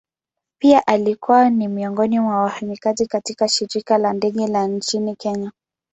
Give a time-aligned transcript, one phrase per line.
[0.61, 5.51] Pia alikuwa ni miongoni mwa wafanyakazi katika shirika la ndege la nchini kenya.